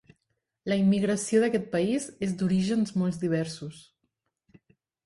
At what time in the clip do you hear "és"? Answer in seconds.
2.29-2.35